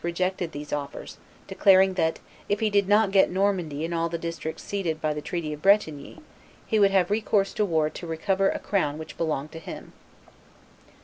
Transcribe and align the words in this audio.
rejected 0.03 0.51
these 0.51 0.73
offers, 0.73 1.19
declaring 1.45 1.93
that, 1.93 2.17
if 2.49 2.59
he 2.59 2.71
did 2.71 2.87
not 2.87 3.11
get 3.11 3.29
Normandy 3.29 3.85
and 3.85 3.93
all 3.93 4.09
the 4.09 4.17
districts 4.17 4.63
ceded 4.63 4.99
by 4.99 5.13
the 5.13 5.21
treaty 5.21 5.53
of 5.53 5.61
Bretigny, 5.61 6.17
he 6.65 6.79
would 6.79 6.89
have 6.89 7.11
recourse 7.11 7.53
to 7.53 7.63
war 7.63 7.87
to 7.91 8.07
recover 8.07 8.49
a 8.49 8.57
crown 8.57 8.97
which 8.97 9.15
belonged 9.15 9.51
to 9.51 9.59
him. 9.59 9.93